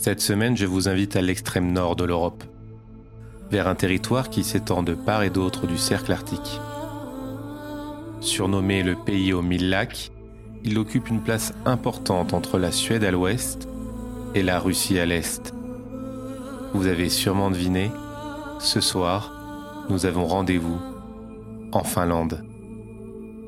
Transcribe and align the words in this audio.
Cette 0.00 0.22
semaine, 0.22 0.56
je 0.56 0.64
vous 0.64 0.88
invite 0.88 1.14
à 1.14 1.20
l'extrême 1.20 1.72
nord 1.72 1.94
de 1.94 2.04
l'Europe, 2.04 2.42
vers 3.50 3.68
un 3.68 3.74
territoire 3.74 4.30
qui 4.30 4.44
s'étend 4.44 4.82
de 4.82 4.94
part 4.94 5.24
et 5.24 5.28
d'autre 5.28 5.66
du 5.66 5.76
cercle 5.76 6.10
arctique. 6.10 6.58
Surnommé 8.22 8.82
le 8.82 8.94
pays 8.94 9.34
aux 9.34 9.42
mille 9.42 9.68
lacs, 9.68 10.10
il 10.64 10.78
occupe 10.78 11.10
une 11.10 11.20
place 11.20 11.52
importante 11.66 12.32
entre 12.32 12.58
la 12.58 12.72
Suède 12.72 13.04
à 13.04 13.10
l'ouest 13.10 13.68
et 14.34 14.42
la 14.42 14.58
Russie 14.58 14.98
à 14.98 15.04
l'est. 15.04 15.52
Vous 16.72 16.86
avez 16.86 17.10
sûrement 17.10 17.50
deviné, 17.50 17.90
ce 18.58 18.80
soir, 18.80 19.84
nous 19.90 20.06
avons 20.06 20.24
rendez-vous 20.24 20.80
en 21.72 21.84
Finlande. 21.84 22.42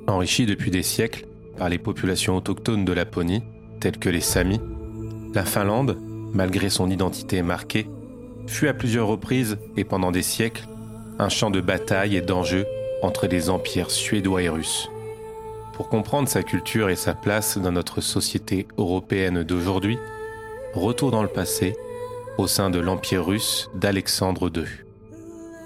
Enrichie 0.07 0.45
depuis 0.45 0.71
des 0.71 0.83
siècles 0.83 1.27
par 1.57 1.71
les 1.71 1.79
populations 1.79 2.37
autochtones 2.37 2.85
de 2.85 2.93
Laponie, 2.93 3.43
telles 3.81 3.99
que 3.99 4.11
les 4.11 4.21
Samis, 4.21 4.61
la 5.33 5.47
Finlande, 5.47 5.97
malgré 6.33 6.71
son 6.71 6.91
identité 6.91 7.43
marquée, 7.43 7.89
fut 8.47 8.69
à 8.69 8.75
plusieurs 8.75 9.07
reprises 9.07 9.59
et 9.77 9.85
pendant 9.85 10.11
des 10.11 10.23
siècles 10.23 10.67
un 11.19 11.29
champ 11.29 11.51
de 11.51 11.61
bataille 11.61 12.17
et 12.17 12.23
d'enjeux 12.23 12.67
entre 13.03 13.27
les 13.27 13.51
empires 13.51 13.91
suédois 13.91 14.43
et 14.43 14.49
russes. 14.49 14.89
Pour 15.75 15.89
comprendre 15.89 16.29
sa 16.29 16.43
culture 16.43 16.91
et 16.91 16.97
sa 16.97 17.15
place 17.15 17.59
dans 17.59 17.73
notre 17.73 18.01
société 18.01 18.67
européenne 18.79 19.43
d'aujourd'hui, 19.43 19.99
retour 20.75 21.11
dans 21.11 21.23
le 21.23 21.29
passé, 21.29 21.77
au 22.39 22.47
sein 22.47 22.71
de 22.71 22.79
l'Empire 22.79 23.27
russe 23.27 23.71
d'Alexandre 23.75 24.51
II. 24.55 24.65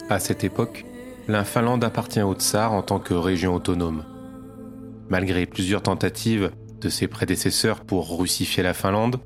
À 0.09 0.19
cette 0.19 0.45
époque, 0.45 0.85
la 1.29 1.45
Finlande 1.45 1.85
appartient 1.85 2.23
au 2.23 2.35
tsar 2.35 2.73
en 2.73 2.83
tant 2.83 2.99
que 2.99 3.15
région 3.15 3.55
autonome. 3.55 4.05
Malgré 5.09 5.47
plusieurs 5.47 5.83
tentatives 5.83 6.51
de 6.81 6.89
ses 6.89 7.09
prédécesseurs 7.09 7.81
pour 7.81 8.19
russifier 8.19 8.63
la 8.63 8.75
Finlande, 8.75 9.17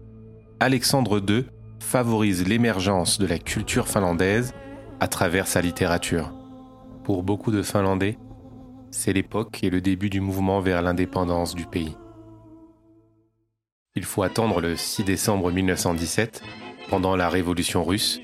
Alexandre 0.63 1.23
II 1.27 1.47
favorise 1.79 2.47
l'émergence 2.47 3.19
de 3.19 3.27
la 3.27 3.39
culture 3.39 3.89
finlandaise 3.89 4.53
à 5.01 5.09
travers 5.09 5.47
sa 5.47 5.63
littérature. 5.63 6.35
Pour 7.03 7.23
beaucoup 7.23 7.51
de 7.51 7.63
Finlandais, 7.63 8.19
c'est 8.91 9.15
l'époque 9.15 9.65
et 9.65 9.71
le 9.71 9.81
début 9.81 10.11
du 10.11 10.21
mouvement 10.21 10.61
vers 10.61 10.83
l'indépendance 10.83 11.55
du 11.55 11.65
pays. 11.65 11.97
Il 13.97 14.05
faut 14.05 14.23
attendre 14.23 14.61
le 14.61 14.77
6 14.77 15.05
décembre 15.05 15.51
1917, 15.51 16.43
pendant 16.91 17.17
la 17.17 17.31
Révolution 17.31 17.83
russe, 17.83 18.21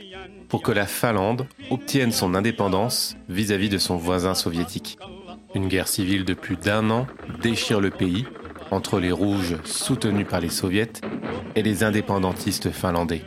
pour 0.51 0.61
que 0.61 0.73
la 0.73 0.87
Finlande 0.87 1.47
obtienne 1.70 2.12
son 2.12 2.34
indépendance 2.34 3.17
vis-à-vis 3.31 3.70
de 3.70 3.79
son 3.79 3.97
voisin 3.97 4.34
soviétique. 4.34 4.98
Une 5.55 5.69
guerre 5.69 5.89
civile 5.89 6.27
de 6.27 6.34
plus 6.34 6.57
d'un 6.57 6.91
an 6.91 7.07
déchire 7.41 7.81
le 7.81 7.89
pays 7.89 8.27
entre 8.70 9.00
les 9.00 9.12
rouges 9.12 9.56
soutenus 9.64 10.27
par 10.28 10.41
les 10.41 10.48
soviets 10.48 10.92
et 11.55 11.62
les 11.62 11.84
indépendantistes 11.84 12.70
finlandais. 12.70 13.23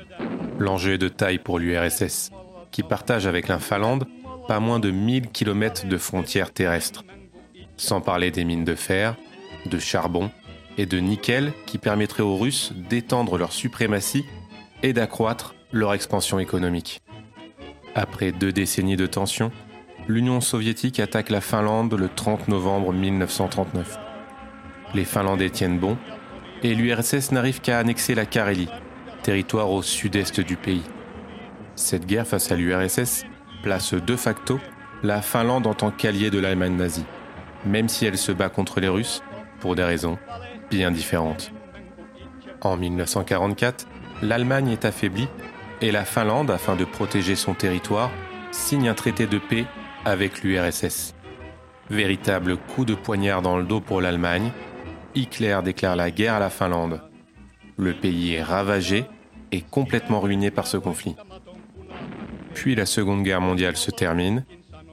L'enjeu 0.58 0.94
est 0.94 0.98
de 0.98 1.08
taille 1.08 1.40
pour 1.40 1.60
l'URSS, 1.60 2.32
qui 2.72 2.84
partage 2.84 3.28
avec 3.28 3.48
la 3.48 3.60
Finlande 3.60 4.06
pas 4.48 4.60
moins 4.60 4.80
de 4.80 4.92
1000 4.92 5.30
km 5.30 5.88
de 5.88 5.98
frontières 5.98 6.52
terrestres 6.52 7.04
sans 7.80 8.02
parler 8.02 8.30
des 8.30 8.44
mines 8.44 8.66
de 8.66 8.76
fer, 8.76 9.16
de 9.66 9.80
charbon 9.80 10.30
et 10.78 10.86
de 10.86 11.00
nickel 11.00 11.54
qui 11.66 11.78
permettraient 11.78 12.24
aux 12.24 12.38
Russes 12.38 12.74
d'étendre 12.90 13.38
leur 13.38 13.52
suprématie 13.52 14.26
et 14.84 14.94
d'accroître 14.94 15.56
leur 15.72 15.94
expansion 15.94 16.40
économique. 16.40 17.02
Après 17.96 18.32
deux 18.32 18.52
décennies 18.52 18.96
de 18.96 19.08
tensions, 19.08 19.52
l'Union 20.08 20.42
soviétique 20.42 21.00
attaque 21.00 21.30
la 21.30 21.42
Finlande 21.42 21.94
le 21.94 22.10
30 22.10 22.48
novembre 22.48 22.94
1939. 22.94 24.09
Les 24.94 25.06
Finlandais 25.06 25.50
tiennent 25.50 25.80
bon 25.80 25.98
et 26.64 26.76
l'URSS 26.76 27.32
n'arrive 27.32 27.62
qu'à 27.62 27.80
annexer 27.80 28.16
la 28.16 28.26
Carélie, 28.26 28.70
territoire 29.24 29.72
au 29.72 29.82
sud-est 29.82 30.40
du 30.40 30.56
pays. 30.56 30.84
Cette 31.76 32.06
guerre 32.06 32.28
face 32.28 32.52
à 32.52 32.56
l'URSS 32.56 33.26
place 33.64 33.94
de 33.94 34.16
facto 34.16 34.60
la 35.04 35.22
Finlande 35.22 35.68
en 35.68 35.74
tant 35.74 35.92
qu'allié 35.92 36.30
de 36.30 36.40
l'Allemagne 36.40 36.76
nazie 36.76 37.06
même 37.66 37.90
si 37.90 38.06
elle 38.06 38.18
se 38.18 38.32
bat 38.32 38.50
contre 38.50 38.80
les 38.80 38.88
Russes 38.88 39.22
pour 39.60 39.76
des 39.76 39.84
raisons 39.84 40.18
bien 40.70 40.92
différentes. 40.92 41.52
En 42.62 42.78
1944, 42.78 43.88
l'Allemagne 44.22 44.70
est 44.70 44.86
affaiblie 44.86 45.28
et 45.82 45.92
la 45.92 46.04
Finlande, 46.06 46.52
afin 46.52 46.76
de 46.76 46.86
protéger 46.86 47.36
son 47.36 47.54
territoire, 47.54 48.12
signe 48.52 48.90
un 48.90 48.94
traité 48.94 49.28
de 49.28 49.38
paix 49.38 49.66
avec 50.06 50.44
l'URSS. 50.44 51.16
Véritable 51.90 52.58
coup 52.58 52.86
de 52.86 52.96
poignard 52.96 53.42
dans 53.42 53.58
le 53.58 53.64
dos 53.64 53.80
pour 53.80 54.02
l'Allemagne, 54.02 54.52
Hitler 55.16 55.60
déclare 55.64 55.96
la 55.96 56.12
guerre 56.12 56.36
à 56.36 56.40
la 56.40 56.50
Finlande. 56.50 57.02
Le 57.78 57.94
pays 57.94 58.34
est 58.34 58.44
ravagé 58.44 59.06
et 59.52 59.62
complètement 59.62 60.20
ruiné 60.20 60.52
par 60.52 60.68
ce 60.68 60.78
conflit. 60.78 61.16
Puis 62.54 62.76
la 62.76 62.86
Seconde 62.86 63.24
Guerre 63.24 63.42
mondiale 63.42 63.78
se 63.78 63.92
termine, 63.92 64.46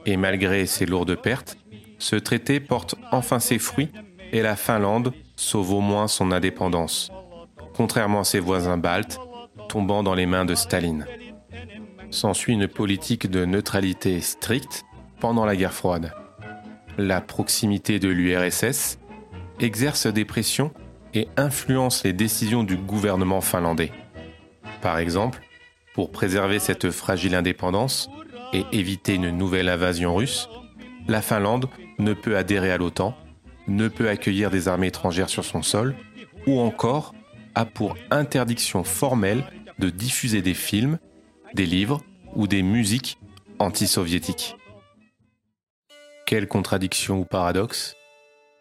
et 0.05 0.17
malgré 0.17 0.65
ses 0.65 0.85
lourdes 0.85 1.15
pertes, 1.15 1.57
ce 1.99 2.15
traité 2.15 2.59
porte 2.59 2.95
enfin 3.11 3.39
ses 3.39 3.59
fruits 3.59 3.91
et 4.31 4.41
la 4.41 4.55
Finlande 4.55 5.13
sauve 5.35 5.73
au 5.73 5.81
moins 5.81 6.07
son 6.07 6.31
indépendance, 6.31 7.11
contrairement 7.75 8.21
à 8.21 8.23
ses 8.23 8.39
voisins 8.39 8.77
baltes, 8.77 9.19
tombant 9.69 10.03
dans 10.03 10.15
les 10.15 10.25
mains 10.25 10.45
de 10.45 10.55
Staline. 10.55 11.05
S'ensuit 12.09 12.53
une 12.53 12.67
politique 12.67 13.29
de 13.29 13.45
neutralité 13.45 14.21
stricte 14.21 14.85
pendant 15.19 15.45
la 15.45 15.55
guerre 15.55 15.73
froide. 15.73 16.13
La 16.97 17.21
proximité 17.21 17.99
de 17.99 18.07
l'URSS 18.07 18.97
exerce 19.59 20.07
des 20.07 20.25
pressions 20.25 20.71
et 21.13 21.27
influence 21.37 22.03
les 22.03 22.13
décisions 22.13 22.63
du 22.63 22.77
gouvernement 22.77 23.41
finlandais. 23.41 23.91
Par 24.81 24.99
exemple, 24.99 25.41
pour 25.93 26.11
préserver 26.11 26.59
cette 26.59 26.91
fragile 26.91 27.33
indépendance 27.35 28.09
et 28.53 28.63
éviter 28.71 29.15
une 29.15 29.31
nouvelle 29.31 29.69
invasion 29.69 30.15
russe, 30.15 30.47
la 31.07 31.21
Finlande 31.21 31.69
ne 31.97 32.13
peut 32.13 32.37
adhérer 32.37 32.71
à 32.71 32.77
l'OTAN, 32.77 33.15
ne 33.67 33.87
peut 33.87 34.09
accueillir 34.09 34.51
des 34.51 34.67
armées 34.67 34.87
étrangères 34.87 35.29
sur 35.29 35.43
son 35.43 35.63
sol, 35.63 35.95
ou 36.45 36.59
encore 36.59 37.13
a 37.55 37.65
pour 37.65 37.97
interdiction 38.11 38.83
formelle 38.83 39.43
de 39.79 39.89
diffuser 39.89 40.41
des 40.41 40.53
films, 40.53 40.99
des 41.53 41.65
livres 41.65 42.01
ou 42.35 42.47
des 42.47 42.61
musiques 42.61 43.17
anti-soviétiques. 43.59 44.55
Quelle 46.27 46.47
contradiction 46.47 47.19
ou 47.19 47.25
paradoxe 47.25 47.96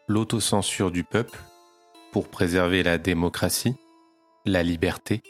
L'autocensure 0.09 0.93
du 0.93 1.03
peuple 1.03 1.41
pour 2.13 2.29
préserver 2.29 2.85
la 2.85 2.97
démocratie, 2.97 3.75
la 4.45 4.63
liberté, 4.63 5.21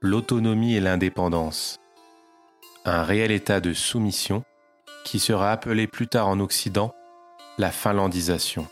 l'autonomie 0.00 0.74
et 0.74 0.80
l'indépendance. 0.80 1.80
Un 2.86 3.02
réel 3.02 3.30
état 3.30 3.60
de 3.60 3.74
soumission 3.74 4.42
qui 5.04 5.18
sera 5.18 5.52
appelé 5.52 5.86
plus 5.86 6.08
tard 6.08 6.28
en 6.28 6.40
Occident 6.40 6.94
la 7.58 7.70
finlandisation. 7.70 8.66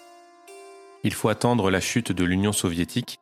Il 1.02 1.12
faut 1.12 1.28
attendre 1.28 1.70
la 1.70 1.80
chute 1.80 2.10
de 2.10 2.24
l'Union 2.24 2.52
soviétique 2.52 3.18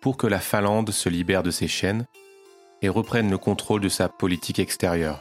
pour 0.00 0.16
que 0.16 0.28
la 0.28 0.38
Finlande 0.38 0.92
se 0.92 1.08
libère 1.08 1.42
de 1.42 1.50
ses 1.50 1.66
chaînes 1.66 2.06
et 2.80 2.88
reprenne 2.88 3.28
le 3.28 3.38
contrôle 3.38 3.80
de 3.80 3.88
sa 3.88 4.08
politique 4.08 4.60
extérieure. 4.60 5.20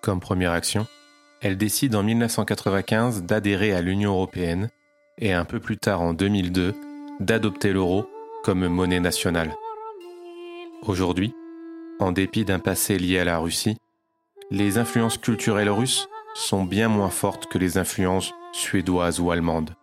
Comme 0.00 0.20
première 0.20 0.52
action, 0.52 0.86
elle 1.42 1.58
décide 1.58 1.94
en 1.94 2.02
1995 2.02 3.24
d'adhérer 3.24 3.74
à 3.74 3.82
l'Union 3.82 4.12
européenne 4.12 4.70
et 5.18 5.32
un 5.32 5.44
peu 5.44 5.60
plus 5.60 5.78
tard 5.78 6.00
en 6.00 6.12
2002 6.12 6.74
d'adopter 7.20 7.72
l'euro 7.72 8.08
comme 8.42 8.66
monnaie 8.68 9.00
nationale. 9.00 9.54
Aujourd'hui, 10.82 11.34
en 12.00 12.12
dépit 12.12 12.44
d'un 12.44 12.58
passé 12.58 12.98
lié 12.98 13.18
à 13.18 13.24
la 13.24 13.38
Russie, 13.38 13.76
les 14.50 14.78
influences 14.78 15.18
culturelles 15.18 15.70
russes 15.70 16.08
sont 16.34 16.64
bien 16.64 16.88
moins 16.88 17.10
fortes 17.10 17.46
que 17.46 17.58
les 17.58 17.78
influences 17.78 18.32
suédoises 18.52 19.20
ou 19.20 19.30
allemandes. 19.30 19.74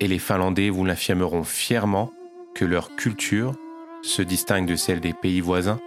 Et 0.00 0.08
les 0.08 0.18
Finlandais 0.18 0.70
vous 0.70 0.84
l'affirmeront 0.84 1.44
fièrement 1.44 2.10
que 2.54 2.64
leur 2.64 2.96
culture 2.96 3.54
se 4.02 4.22
distingue 4.22 4.66
de 4.66 4.76
celle 4.76 5.00
des 5.00 5.12
pays 5.12 5.40
voisins 5.40 5.80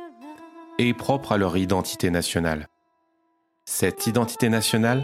et 0.80 0.89
est 0.89 0.94
propre 0.94 1.33
à 1.33 1.38
leur 1.38 1.57
identité 1.57 2.09
nationale. 2.09 2.68
Cette 3.66 4.07
identité 4.07 4.50
nationale 4.50 5.04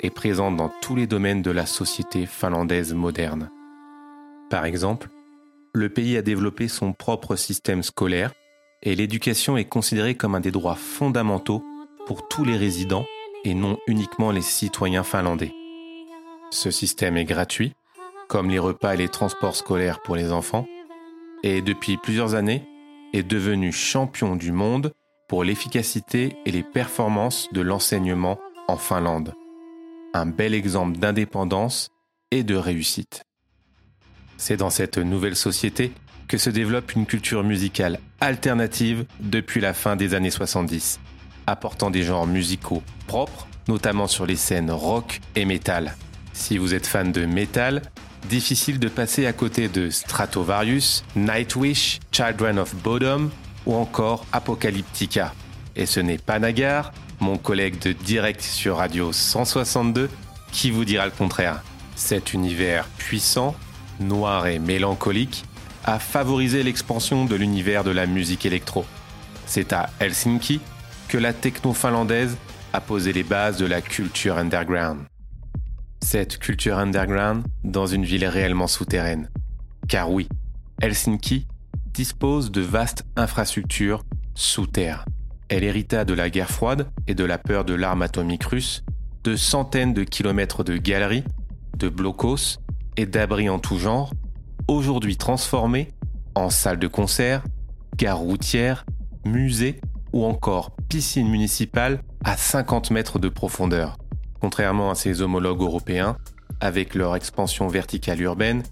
est 0.00 0.10
présente 0.10 0.56
dans 0.56 0.70
tous 0.82 0.96
les 0.96 1.06
domaines 1.06 1.42
de 1.42 1.50
la 1.50 1.66
société 1.66 2.26
finlandaise 2.26 2.94
moderne. 2.94 3.50
Par 4.50 4.64
exemple, 4.64 5.08
le 5.74 5.88
pays 5.88 6.16
a 6.16 6.22
développé 6.22 6.68
son 6.68 6.92
propre 6.92 7.36
système 7.36 7.82
scolaire 7.82 8.32
et 8.82 8.94
l'éducation 8.94 9.56
est 9.56 9.64
considérée 9.64 10.14
comme 10.14 10.34
un 10.34 10.40
des 10.40 10.50
droits 10.50 10.74
fondamentaux 10.74 11.62
pour 12.06 12.28
tous 12.28 12.44
les 12.44 12.56
résidents 12.56 13.06
et 13.44 13.54
non 13.54 13.78
uniquement 13.86 14.30
les 14.30 14.42
citoyens 14.42 15.02
finlandais. 15.02 15.52
Ce 16.50 16.70
système 16.70 17.16
est 17.16 17.24
gratuit, 17.24 17.74
comme 18.28 18.50
les 18.50 18.58
repas 18.58 18.94
et 18.94 18.98
les 18.98 19.08
transports 19.08 19.56
scolaires 19.56 20.00
pour 20.02 20.16
les 20.16 20.32
enfants, 20.32 20.66
et 21.42 21.62
depuis 21.62 21.96
plusieurs 21.96 22.34
années 22.34 22.62
est 23.12 23.22
devenu 23.22 23.72
champion 23.72 24.36
du 24.36 24.52
monde 24.52 24.92
pour 25.28 25.44
l'efficacité 25.44 26.36
et 26.46 26.52
les 26.52 26.62
performances 26.62 27.48
de 27.52 27.60
l'enseignement 27.60 28.38
en 28.68 28.76
Finlande. 28.76 29.34
Un 30.16 30.24
bel 30.24 30.54
exemple 30.54 30.96
d'indépendance 30.96 31.90
et 32.30 32.42
de 32.42 32.56
réussite. 32.56 33.24
C'est 34.38 34.56
dans 34.56 34.70
cette 34.70 34.96
nouvelle 34.96 35.36
société 35.36 35.92
que 36.26 36.38
se 36.38 36.48
développe 36.48 36.94
une 36.94 37.04
culture 37.04 37.44
musicale 37.44 38.00
alternative 38.22 39.04
depuis 39.20 39.60
la 39.60 39.74
fin 39.74 39.94
des 39.94 40.14
années 40.14 40.30
70, 40.30 41.00
apportant 41.46 41.90
des 41.90 42.02
genres 42.02 42.26
musicaux 42.26 42.82
propres, 43.06 43.46
notamment 43.68 44.06
sur 44.06 44.24
les 44.24 44.36
scènes 44.36 44.70
rock 44.70 45.20
et 45.34 45.44
metal. 45.44 45.94
Si 46.32 46.56
vous 46.56 46.72
êtes 46.72 46.86
fan 46.86 47.12
de 47.12 47.26
metal, 47.26 47.82
difficile 48.30 48.78
de 48.78 48.88
passer 48.88 49.26
à 49.26 49.34
côté 49.34 49.68
de 49.68 49.90
Stratovarius, 49.90 51.04
Nightwish, 51.14 52.00
Children 52.10 52.58
of 52.58 52.74
Bodom 52.76 53.28
ou 53.66 53.74
encore 53.74 54.24
Apocalyptica. 54.32 55.34
Et 55.76 55.84
ce 55.84 56.00
n'est 56.00 56.16
pas 56.16 56.38
Nagar, 56.38 56.92
mon 57.20 57.38
collègue 57.38 57.78
de 57.80 57.92
direct 57.92 58.40
sur 58.40 58.76
Radio 58.76 59.12
162, 59.12 60.08
qui 60.52 60.70
vous 60.70 60.84
dira 60.84 61.04
le 61.04 61.12
contraire. 61.12 61.62
Cet 61.94 62.32
univers 62.32 62.86
puissant, 62.98 63.54
noir 64.00 64.46
et 64.46 64.58
mélancolique 64.58 65.44
a 65.84 65.98
favorisé 65.98 66.62
l'expansion 66.62 67.24
de 67.24 67.36
l'univers 67.36 67.84
de 67.84 67.90
la 67.90 68.06
musique 68.06 68.44
électro. 68.44 68.84
C'est 69.46 69.72
à 69.72 69.90
Helsinki 70.00 70.60
que 71.08 71.18
la 71.18 71.32
techno 71.32 71.72
finlandaise 71.72 72.36
a 72.72 72.80
posé 72.80 73.12
les 73.12 73.22
bases 73.22 73.56
de 73.56 73.66
la 73.66 73.80
culture 73.80 74.36
underground. 74.36 75.00
Cette 76.02 76.38
culture 76.38 76.78
underground 76.78 77.44
dans 77.64 77.86
une 77.86 78.04
ville 78.04 78.26
réellement 78.26 78.66
souterraine. 78.66 79.30
Car 79.88 80.10
oui, 80.10 80.28
Helsinki 80.82 81.46
dispose 81.94 82.50
de 82.50 82.60
vastes 82.60 83.04
infrastructures 83.16 84.04
sous 84.34 84.66
terre. 84.66 85.06
Elle 85.48 85.64
hérita 85.64 86.04
de 86.04 86.14
la 86.14 86.28
guerre 86.28 86.50
froide 86.50 86.88
et 87.06 87.14
de 87.14 87.24
la 87.24 87.38
peur 87.38 87.64
de 87.64 87.74
l'arme 87.74 88.02
atomique 88.02 88.44
russe, 88.44 88.82
de 89.22 89.36
centaines 89.36 89.94
de 89.94 90.02
kilomètres 90.02 90.64
de 90.64 90.76
galeries, 90.76 91.24
de 91.76 91.88
blocos 91.88 92.58
et 92.96 93.06
d'abris 93.06 93.48
en 93.48 93.58
tout 93.58 93.78
genre, 93.78 94.12
aujourd'hui 94.66 95.16
transformés 95.16 95.88
en 96.34 96.50
salles 96.50 96.78
de 96.78 96.88
concert, 96.88 97.44
gares 97.96 98.18
routières, 98.18 98.84
musées 99.24 99.80
ou 100.12 100.24
encore 100.24 100.74
piscines 100.88 101.28
municipales 101.28 102.00
à 102.24 102.36
50 102.36 102.90
mètres 102.90 103.18
de 103.18 103.28
profondeur. 103.28 103.98
Contrairement 104.40 104.90
à 104.90 104.94
ses 104.94 105.22
homologues 105.22 105.62
européens, 105.62 106.16
avec 106.60 106.94
leur 106.94 107.14
expansion 107.14 107.68
verticale 107.68 108.20
urbaine, 108.20 108.62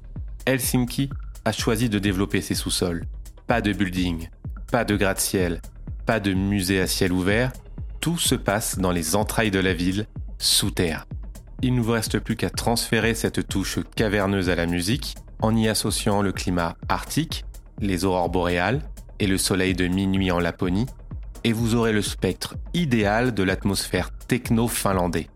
Helsinki 0.46 1.10
a 1.44 1.52
choisi 1.52 1.88
de 1.88 1.98
développer 1.98 2.40
ses 2.40 2.54
sous-sols. 2.54 3.04
Pas 3.46 3.60
de 3.60 3.72
building, 3.72 4.28
pas 4.70 4.84
de 4.84 4.96
gratte-ciel, 4.96 5.60
pas 6.06 6.20
de 6.20 6.32
musée 6.32 6.80
à 6.80 6.86
ciel 6.86 7.12
ouvert, 7.12 7.52
tout 8.00 8.18
se 8.18 8.34
passe 8.34 8.78
dans 8.78 8.90
les 8.90 9.16
entrailles 9.16 9.50
de 9.50 9.58
la 9.58 9.74
ville, 9.74 10.06
sous 10.38 10.70
terre. 10.70 11.06
Il 11.62 11.74
ne 11.74 11.80
vous 11.80 11.92
reste 11.92 12.18
plus 12.18 12.36
qu'à 12.36 12.50
transférer 12.50 13.14
cette 13.14 13.48
touche 13.48 13.78
caverneuse 13.96 14.50
à 14.50 14.54
la 14.54 14.66
musique 14.66 15.14
en 15.40 15.56
y 15.56 15.68
associant 15.68 16.20
le 16.20 16.32
climat 16.32 16.76
arctique, 16.88 17.44
les 17.80 18.04
aurores 18.04 18.28
boréales 18.28 18.82
et 19.18 19.26
le 19.26 19.38
soleil 19.38 19.74
de 19.74 19.86
minuit 19.86 20.30
en 20.30 20.40
Laponie, 20.40 20.86
et 21.44 21.52
vous 21.52 21.74
aurez 21.74 21.92
le 21.92 22.02
spectre 22.02 22.56
idéal 22.72 23.32
de 23.34 23.42
l'atmosphère 23.42 24.10
techno-finlandais. 24.28 25.28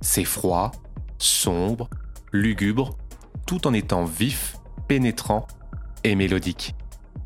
C'est 0.00 0.24
froid, 0.24 0.72
sombre, 1.18 1.88
lugubre, 2.32 2.96
tout 3.46 3.66
en 3.66 3.72
étant 3.72 4.04
vif, 4.04 4.56
pénétrant 4.86 5.46
et 6.04 6.14
mélodique. 6.14 6.74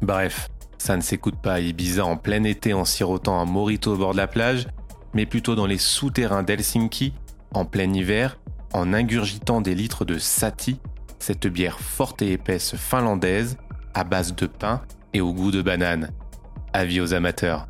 Bref, 0.00 0.48
ça 0.82 0.96
ne 0.96 1.00
s'écoute 1.00 1.37
pas 1.37 1.55
à 1.55 1.61
Ibiza 1.61 2.05
en 2.05 2.17
plein 2.17 2.43
été 2.43 2.75
en 2.75 2.84
sirotant 2.84 3.38
un 3.38 3.44
morito 3.44 3.94
au 3.94 3.96
bord 3.96 4.14
de 4.14 4.17
la 4.17 4.26
plage, 4.26 4.67
mais 5.14 5.26
plutôt 5.26 5.55
dans 5.55 5.67
les 5.67 5.79
souterrains 5.79 6.43
d'Helsinki, 6.43 7.14
en 7.55 7.64
plein 7.64 7.93
hiver, 7.93 8.37
en 8.73 8.93
ingurgitant 8.93 9.61
des 9.61 9.76
litres 9.76 10.05
de 10.05 10.19
sati, 10.19 10.81
cette 11.20 11.46
bière 11.46 11.79
forte 11.79 12.20
et 12.23 12.32
épaisse 12.32 12.75
finlandaise, 12.75 13.58
à 13.94 14.02
base 14.02 14.34
de 14.34 14.46
pain 14.46 14.82
et 15.12 15.20
au 15.20 15.32
goût 15.32 15.52
de 15.52 15.62
banane. 15.62 16.11
Avis 16.73 17.00
aux 17.00 17.14
amateurs. 17.14 17.69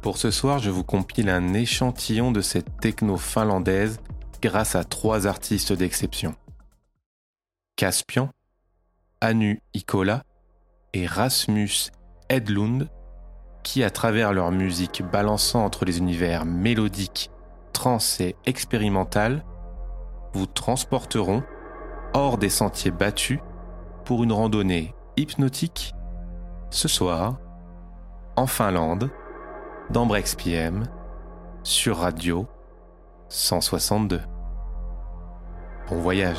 Pour 0.00 0.16
ce 0.16 0.30
soir, 0.30 0.58
je 0.58 0.70
vous 0.70 0.84
compile 0.84 1.28
un 1.28 1.52
échantillon 1.52 2.32
de 2.32 2.40
cette 2.40 2.80
techno 2.80 3.18
finlandaise 3.18 4.00
grâce 4.40 4.74
à 4.74 4.84
trois 4.84 5.26
artistes 5.26 5.74
d'exception. 5.74 6.34
Caspian, 7.76 8.30
Anu 9.20 9.60
Ikola 9.74 10.22
et 10.94 11.06
Rasmus 11.06 11.90
Edlund, 12.28 12.88
qui 13.62 13.82
à 13.82 13.90
travers 13.90 14.32
leur 14.32 14.50
musique 14.50 15.02
balançant 15.02 15.64
entre 15.64 15.84
les 15.84 15.98
univers 15.98 16.44
mélodiques, 16.44 17.30
trans 17.72 17.98
et 18.20 18.36
expérimental, 18.46 19.44
vous 20.32 20.46
transporteront 20.46 21.42
hors 22.12 22.38
des 22.38 22.48
sentiers 22.48 22.90
battus 22.90 23.40
pour 24.04 24.24
une 24.24 24.32
randonnée 24.32 24.94
hypnotique 25.16 25.94
ce 26.70 26.88
soir 26.88 27.38
en 28.36 28.46
Finlande 28.46 29.10
dans 29.90 30.08
PM 30.08 30.84
sur 31.62 31.98
Radio 31.98 32.46
162. 33.28 34.20
Bon 35.88 36.00
voyage. 36.00 36.38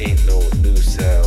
ain't 0.00 0.26
no 0.26 0.38
loser. 0.62 1.17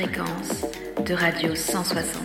Fréquence 0.00 0.64
de 1.04 1.12
Radio 1.14 1.54
162. 1.54 2.19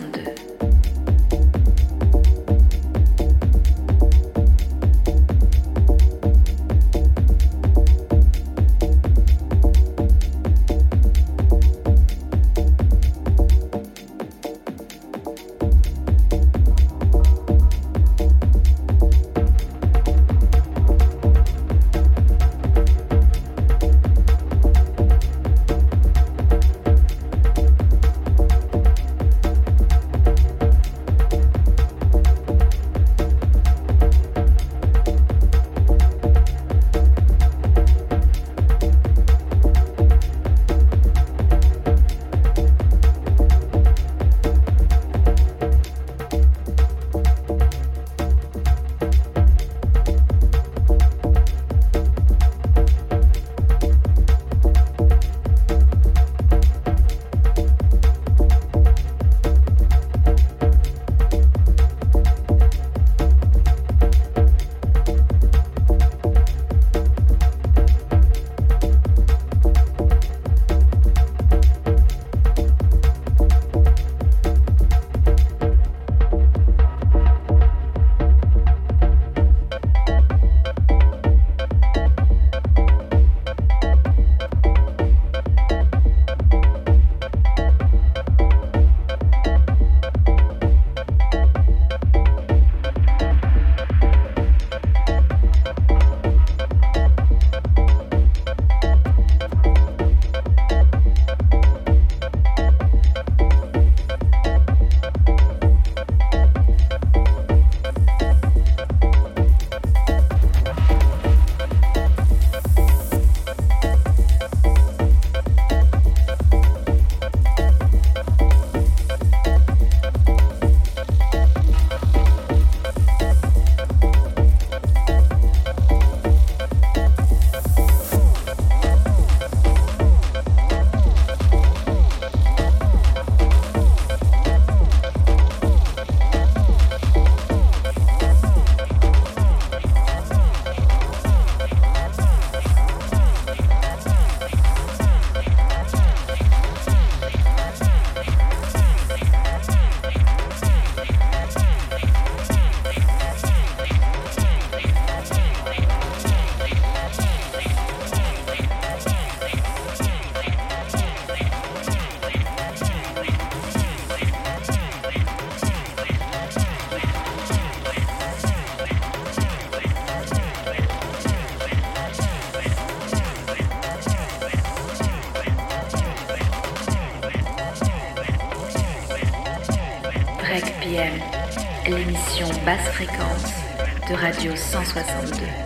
162. 184.66 185.65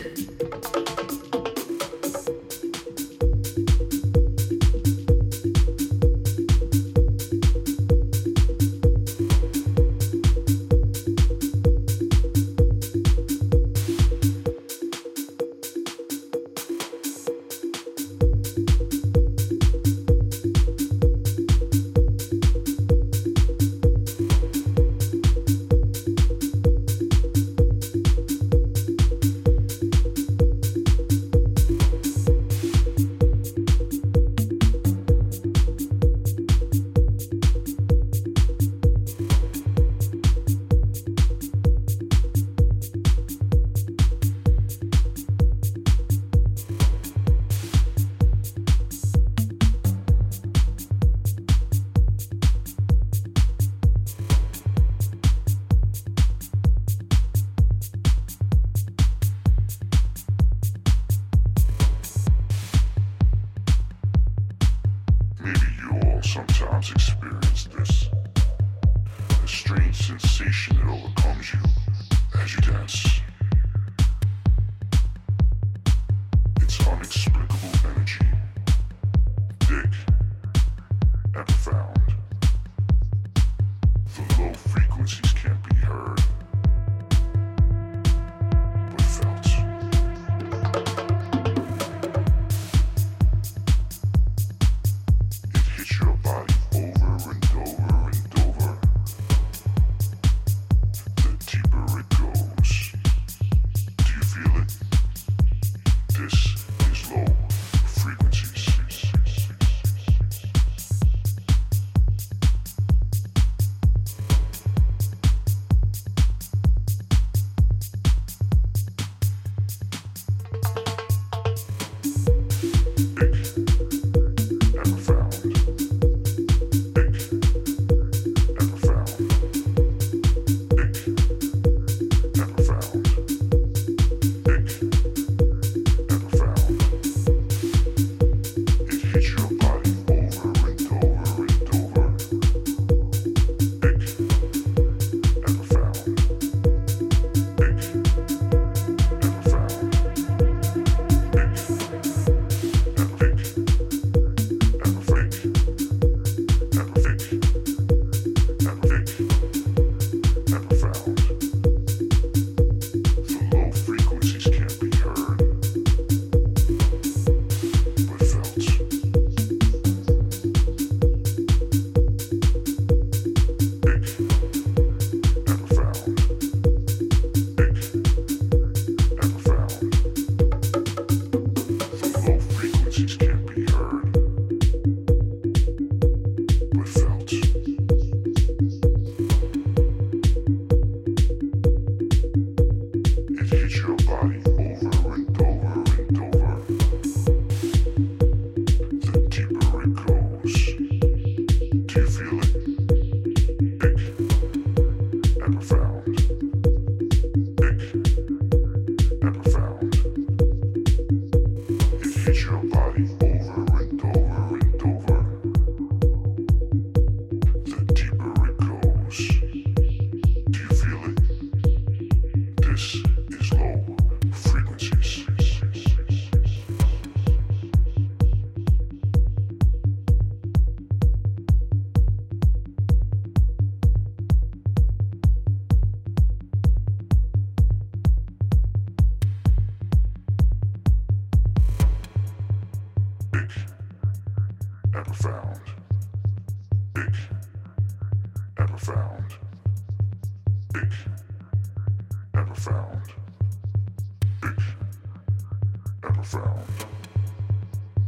ever 256.03 256.23
found. 256.23 256.67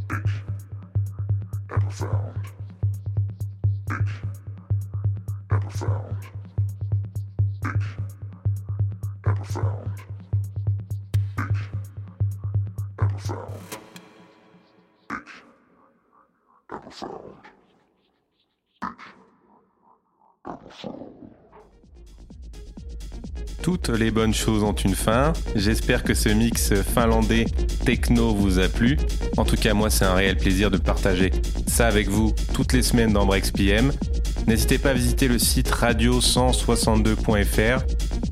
Bitch, 0.07 0.31
ever 1.71 1.89
found. 1.91 2.47
Bitch, 3.87 4.13
ever 5.51 5.69
found. 5.69 6.17
Bitch, 7.61 7.87
ever 9.27 9.43
found. 9.45 9.82
Toutes 23.83 23.99
les 23.99 24.11
bonnes 24.11 24.33
choses 24.33 24.63
ont 24.63 24.73
une 24.73 24.95
fin. 24.95 25.33
J'espère 25.55 26.03
que 26.03 26.13
ce 26.13 26.29
mix 26.29 26.73
finlandais 26.83 27.45
techno 27.85 28.33
vous 28.33 28.59
a 28.59 28.69
plu. 28.69 28.97
En 29.35 29.43
tout 29.43 29.57
cas, 29.57 29.73
moi, 29.73 29.89
c'est 29.89 30.05
un 30.05 30.13
réel 30.13 30.37
plaisir 30.37 30.71
de 30.71 30.77
partager 30.77 31.31
ça 31.67 31.87
avec 31.87 32.07
vous 32.07 32.33
toutes 32.53 32.71
les 32.71 32.81
semaines 32.81 33.11
dans 33.11 33.25
Breaks 33.25 33.51
PM. 33.51 33.91
N'hésitez 34.47 34.77
pas 34.77 34.91
à 34.91 34.93
visiter 34.93 35.27
le 35.27 35.37
site 35.37 35.69
radio162.fr, 35.69 37.83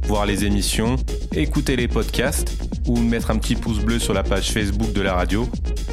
voir 0.03 0.25
les 0.25 0.45
émissions, 0.45 0.95
écouter 1.33 1.75
les 1.75 1.89
podcasts 1.89 2.57
ou 2.87 2.97
mettre 2.97 3.31
un 3.31 3.37
petit 3.37 3.55
pouce 3.55 3.79
bleu 3.79 3.99
sur 3.99 4.13
la 4.13 4.23
page 4.23 4.51
Facebook 4.51 4.93
de 4.93 5.01
la 5.01 5.15
radio. 5.15 5.49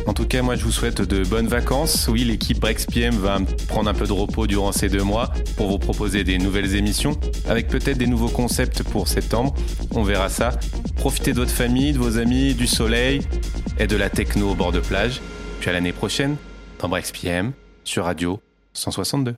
En 0.09 0.15
tout 0.15 0.27
cas, 0.27 0.41
moi 0.41 0.57
je 0.57 0.65
vous 0.65 0.73
souhaite 0.73 1.03
de 1.03 1.23
bonnes 1.23 1.49
vacances. 1.49 2.09
Oui, 2.09 2.25
l'équipe 2.25 2.59
BrexPM 2.59 3.15
va 3.17 3.41
prendre 3.69 3.91
un 3.91 3.95
peu 3.95 4.07
de 4.07 4.13
repos 4.13 4.47
durant 4.47 4.73
ces 4.73 4.89
deux 4.89 5.03
mois 5.03 5.31
pour 5.59 5.69
vous 5.69 5.79
proposer 5.79 6.25
des 6.25 6.39
nouvelles 6.39 6.75
émissions 6.77 7.13
avec 7.47 7.69
peut-être 7.69 7.99
des 7.99 8.07
nouveaux 8.07 8.31
concepts 8.31 8.83
pour 8.83 9.07
septembre. 9.07 9.55
On 9.91 10.05
verra 10.05 10.31
ça. 10.31 10.59
Profitez 10.97 11.35
de 11.35 11.41
votre 11.41 11.51
famille, 11.51 11.93
de 11.93 11.99
vos 11.99 12.17
amis, 12.17 12.55
du 12.55 12.67
soleil 12.67 13.21
et 13.79 13.87
de 13.87 13.97
la 13.97 14.09
techno 14.09 14.53
au 14.53 14.55
bord 14.55 14.73
de 14.73 14.81
plage. 14.81 15.21
Puis 15.61 15.69
à 15.69 15.75
l'année 15.75 15.93
prochaine 15.93 16.37
dans 16.81 16.89
BrexPM 16.89 17.53
sur 17.85 18.05
Radio 18.05 18.41
162. 18.73 19.35